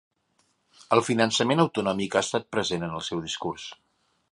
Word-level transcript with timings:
El 0.95 1.01
finançament 1.09 1.61
autonòmic 1.65 2.17
ha 2.17 2.25
estat 2.27 2.49
present 2.57 2.89
en 2.91 2.99
el 3.01 3.07
seu 3.11 3.25
discurs. 3.29 3.71